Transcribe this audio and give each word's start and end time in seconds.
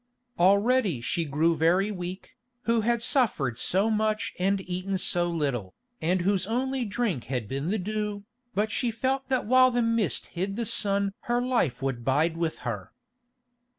Already 0.39 0.99
she 0.99 1.25
grew 1.25 1.55
very 1.55 1.91
weak, 1.91 2.35
who 2.63 2.81
had 2.81 3.03
suffered 3.03 3.55
so 3.55 3.91
much 3.91 4.33
and 4.39 4.67
eaten 4.67 4.97
so 4.97 5.29
little, 5.29 5.75
and 6.01 6.21
whose 6.23 6.47
only 6.47 6.85
drink 6.85 7.25
had 7.25 7.47
been 7.47 7.69
the 7.69 7.77
dew, 7.77 8.23
but 8.55 8.71
she 8.71 8.89
felt 8.89 9.29
that 9.29 9.45
while 9.45 9.69
the 9.69 9.83
mist 9.83 10.25
hid 10.33 10.55
the 10.55 10.65
sun 10.65 11.13
her 11.29 11.39
life 11.39 11.83
would 11.83 12.03
bide 12.03 12.35
with 12.35 12.59
her. 12.65 12.93